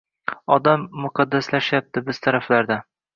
Odam 0.53 0.85
muqaddaslashyapti 1.01 2.03
biz 2.09 2.21
taraflarda. 2.25 2.79